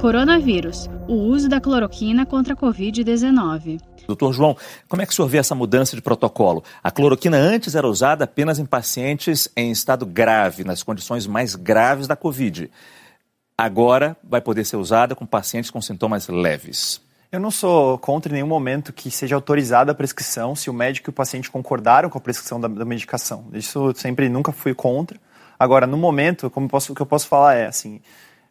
[0.00, 3.78] Coronavírus: o uso da cloroquina contra a Covid-19.
[4.06, 4.56] Doutor João,
[4.88, 6.64] como é que o senhor vê essa mudança de protocolo?
[6.82, 12.06] A cloroquina antes era usada apenas em pacientes em estado grave, nas condições mais graves
[12.06, 12.70] da Covid.
[13.58, 17.02] Agora vai poder ser usada com pacientes com sintomas leves.
[17.30, 21.10] Eu não sou contra em nenhum momento que seja autorizada a prescrição se o médico
[21.10, 23.44] e o paciente concordaram com a prescrição da, da medicação.
[23.52, 25.20] Isso sempre nunca fui contra.
[25.58, 28.00] Agora, no momento, como posso, o que eu posso falar é assim,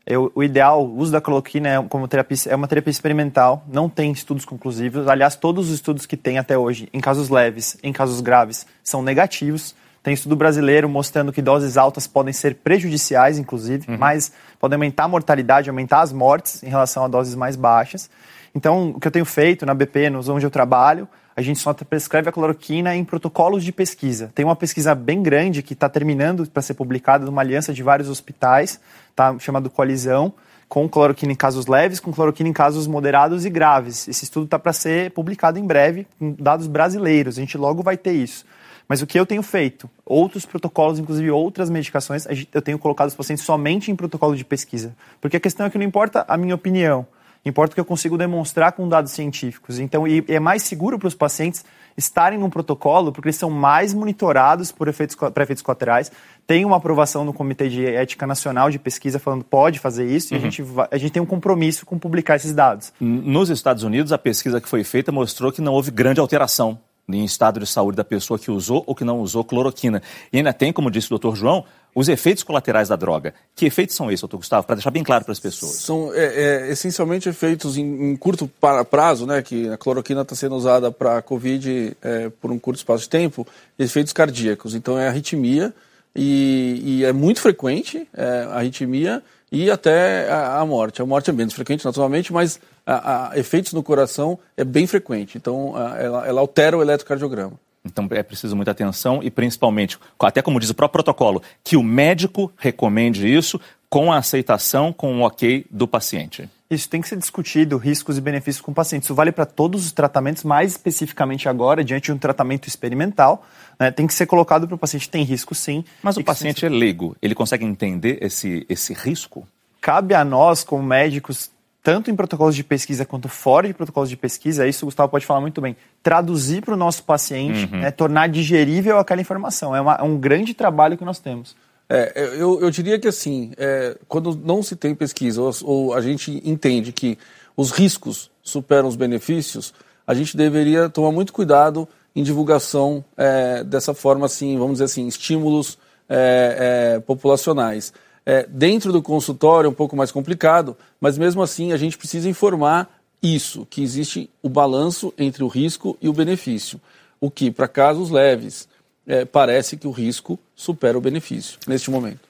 [0.10, 3.88] eu, o ideal, o uso da cloroquina é, como terapia, é uma terapia experimental, não
[3.88, 5.08] tem estudos conclusivos.
[5.08, 9.04] Aliás, todos os estudos que tem até hoje, em casos leves, em casos graves, são
[9.04, 9.76] negativos.
[10.02, 13.98] Tem estudo brasileiro mostrando que doses altas podem ser prejudiciais, inclusive, uhum.
[14.00, 18.10] mas podem aumentar a mortalidade, aumentar as mortes em relação a doses mais baixas.
[18.56, 21.74] Então, o que eu tenho feito na BP, nos onde eu trabalho, a gente só
[21.74, 24.32] prescreve a cloroquina em protocolos de pesquisa.
[24.36, 28.10] Tem uma pesquisa bem grande que está terminando para ser publicada numa aliança de vários
[28.10, 28.80] hospitais,
[29.16, 30.34] tá, chamado Colisão,
[30.68, 34.08] com cloroquina em casos leves, com cloroquina em casos moderados e graves.
[34.08, 37.38] Esse estudo está para ser publicado em breve, com dados brasileiros.
[37.38, 38.46] A gente logo vai ter isso.
[38.88, 39.90] Mas o que eu tenho feito?
[40.06, 44.96] Outros protocolos, inclusive outras medicações, eu tenho colocado os pacientes somente em protocolo de pesquisa.
[45.22, 47.06] Porque a questão é que não importa a minha opinião,
[47.46, 49.80] Importa o que eu consigo demonstrar com dados científicos.
[49.80, 51.64] Então, e é mais seguro para os pacientes
[51.96, 56.12] estarem num protocolo, porque eles são mais monitorados por efeitos, para efeitos colaterais.
[56.46, 60.34] Tem uma aprovação no Comitê de Ética Nacional de Pesquisa falando que pode fazer isso,
[60.34, 60.40] uhum.
[60.40, 62.94] e a gente, a gente tem um compromisso com publicar esses dados.
[63.00, 66.80] Nos Estados Unidos, a pesquisa que foi feita mostrou que não houve grande alteração
[67.16, 70.02] em estado de saúde da pessoa que usou ou que não usou cloroquina.
[70.32, 73.34] E ainda tem, como disse o doutor João, os efeitos colaterais da droga.
[73.56, 75.74] Que efeitos são esses, doutor Gustavo, para deixar bem claro para as pessoas?
[75.74, 78.50] São é, é, essencialmente efeitos em, em, curto
[78.90, 82.78] prazo, né, que a cloroquina está sendo usada para a Covid é, por um curto
[82.78, 83.46] espaço de tempo,
[83.78, 84.76] efeitos cardíacos.
[84.76, 85.74] Então é arritmia
[86.16, 91.02] e, e é muito frequente é, a arritmia e até a, a, morte.
[91.02, 95.38] A morte é menos frequente, naturalmente, mas a, a, efeitos no coração é bem frequente.
[95.38, 97.54] Então ela, ela altera o eletrocardiograma.
[97.86, 101.84] Então é preciso muita atenção e principalmente, até como diz o próprio protocolo, que o
[101.84, 106.50] médico recomende isso com a aceitação, com o ok do paciente.
[106.70, 109.04] Isso tem que ser discutido, riscos e benefícios com o paciente.
[109.04, 113.44] Isso vale para todos os tratamentos, mais especificamente agora, diante de um tratamento experimental.
[113.80, 115.84] Né, tem que ser colocado para o paciente, tem risco sim.
[116.04, 119.48] Mas o paciente é leigo, ele consegue entender esse, esse risco?
[119.82, 121.50] Cabe a nós, como médicos,
[121.82, 125.26] tanto em protocolos de pesquisa quanto fora de protocolos de pesquisa, isso o Gustavo pode
[125.26, 127.80] falar muito bem, traduzir para o nosso paciente, uhum.
[127.80, 129.76] né, tornar digerível aquela informação.
[129.76, 131.56] É, uma, é, um grande trabalho que nós temos.
[131.88, 136.02] É, eu, eu diria que assim, é, quando não se tem pesquisa ou, ou, a
[136.02, 137.18] gente entende que
[137.58, 139.74] os riscos superam os benefícios,
[140.06, 145.08] a gente deveria tomar muito cuidado em divulgação é, dessa forma, assim, vamos dizer assim,
[145.08, 147.94] estímulos é, é, populacionais.
[148.26, 152.30] É, dentro do consultório é um pouco mais complicado, mas mesmo assim a gente precisa
[152.30, 152.90] informar
[153.22, 156.80] isso, que existe o balanço entre o risco e o benefício.
[157.20, 158.68] O que, para casos leves,
[159.06, 162.30] é, parece que o risco supera o benefício neste momento.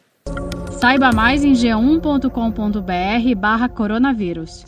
[0.79, 4.65] Saiba mais em g1.com.br barra coronavírus.